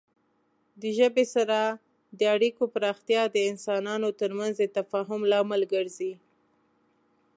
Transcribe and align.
د 0.81 0.83
ژبې 0.97 1.25
سره 1.35 1.59
د 2.17 2.21
اړیکو 2.35 2.63
پراختیا 2.73 3.21
د 3.31 3.37
انسانانو 3.51 4.09
ترمنځ 4.21 4.53
د 4.59 4.63
تفاهم 4.77 5.21
لامل 5.31 5.61
ګرځي. 5.73 6.13